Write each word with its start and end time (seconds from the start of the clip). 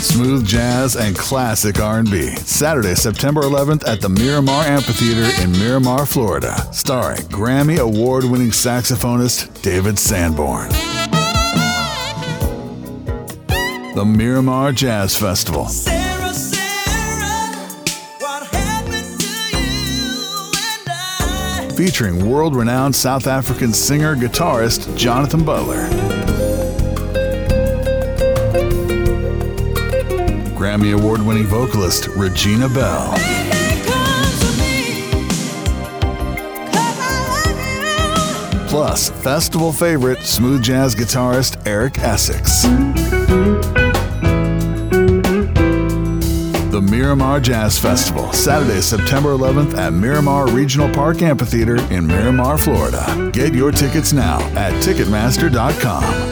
smooth 0.00 0.46
jazz, 0.46 0.96
and 0.96 1.16
classic 1.16 1.80
R&B. 1.80 2.30
Saturday, 2.36 2.94
September 2.94 3.42
11th 3.42 3.86
at 3.86 4.00
the 4.00 4.08
Miramar 4.08 4.64
Amphitheater 4.64 5.42
in 5.42 5.52
Miramar, 5.52 6.06
Florida. 6.06 6.54
Starring 6.72 7.20
Grammy 7.22 7.78
award-winning 7.78 8.50
saxophonist 8.50 9.62
David 9.62 9.98
Sanborn. 9.98 10.68
The 13.94 14.04
Miramar 14.04 14.72
Jazz 14.72 15.16
Festival. 15.16 15.66
Sarah, 15.66 16.32
Sarah, 16.32 17.56
what 18.18 18.46
happened 18.46 19.20
to 19.20 19.26
you 19.56 20.52
and 20.54 20.88
I? 20.88 21.74
featuring 21.76 22.30
world 22.30 22.54
renowned 22.54 22.94
South 22.94 23.26
African 23.26 23.72
singer 23.72 24.14
guitarist 24.16 24.96
Jonathan 24.96 25.44
Butler. 25.44 26.29
Grammy 30.60 30.92
award 30.92 31.22
winning 31.22 31.46
vocalist 31.46 32.08
Regina 32.08 32.68
Belle. 32.68 33.14
Plus, 38.68 39.08
festival 39.08 39.72
favorite 39.72 40.20
smooth 40.20 40.62
jazz 40.62 40.94
guitarist 40.94 41.66
Eric 41.66 41.94
Essix. 41.94 42.64
The 46.70 46.82
Miramar 46.82 47.40
Jazz 47.40 47.78
Festival, 47.78 48.30
Saturday, 48.34 48.82
September 48.82 49.30
11th 49.30 49.78
at 49.78 49.94
Miramar 49.94 50.46
Regional 50.50 50.92
Park 50.92 51.22
Amphitheater 51.22 51.76
in 51.90 52.06
Miramar, 52.06 52.58
Florida. 52.58 53.30
Get 53.32 53.54
your 53.54 53.72
tickets 53.72 54.12
now 54.12 54.40
at 54.54 54.74
Ticketmaster.com. 54.84 56.29